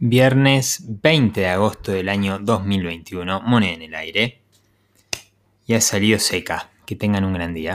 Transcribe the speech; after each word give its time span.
Viernes 0.00 0.84
20 0.86 1.40
de 1.40 1.48
agosto 1.48 1.90
del 1.90 2.08
año 2.08 2.38
2021, 2.38 3.40
moneda 3.40 3.72
en 3.72 3.82
el 3.82 3.94
aire. 3.96 4.42
Y 5.66 5.74
ha 5.74 5.80
salido 5.80 6.20
seca. 6.20 6.70
Que 6.86 6.94
tengan 6.94 7.24
un 7.24 7.32
gran 7.32 7.52
día. 7.52 7.66